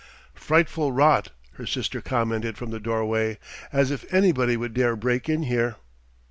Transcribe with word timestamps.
"Frightful 0.33 0.91
rot," 0.91 1.29
her 1.57 1.67
sister 1.67 2.01
commented 2.01 2.57
from 2.57 2.71
the 2.71 2.79
doorway. 2.79 3.37
"As 3.71 3.91
if 3.91 4.11
anybody 4.11 4.57
would 4.57 4.73
dare 4.73 4.95
break 4.95 5.29
in 5.29 5.43
here." 5.43 5.75